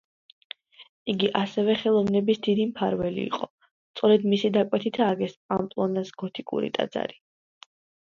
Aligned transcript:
იგი 1.11 1.27
ასევე 1.41 1.73
ხელოვნების 1.81 2.39
დიდი 2.47 2.65
მფარველი 2.69 3.21
იყო, 3.31 3.49
სწორედ 3.91 4.25
მისი 4.31 4.51
დაკვეთით 4.55 4.97
ააგეს 5.09 5.37
პამპლონას 5.53 6.13
გოთიკური 6.23 6.73
ტაძარი. 6.79 7.21